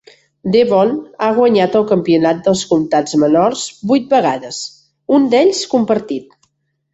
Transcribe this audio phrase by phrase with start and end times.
[0.53, 0.93] Devon
[1.25, 4.59] ha guanyat el Campionat dels Comtats Menors vuit vegades,
[5.19, 6.35] un d'ells compartit.